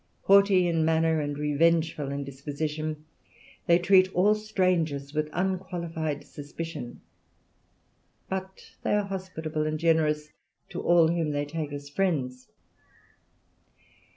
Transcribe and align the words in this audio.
Haughty 0.23 0.67
in 0.67 0.83
manner 0.83 1.19
and 1.21 1.37
revengeful 1.37 2.11
in 2.11 2.23
disposition, 2.23 3.05
they 3.67 3.77
treat 3.77 4.11
all 4.15 4.33
strangers 4.33 5.13
with 5.13 5.29
unqualified 5.31 6.23
suspicion, 6.25 7.01
but 8.27 8.71
they 8.81 8.95
are 8.95 9.05
hospitable 9.05 9.67
and 9.67 9.77
generous 9.77 10.29
to 10.69 10.81
all 10.81 11.09
whom 11.09 11.29
they 11.33 11.45
take 11.45 11.71
as 11.71 11.87
friends. 11.87 12.47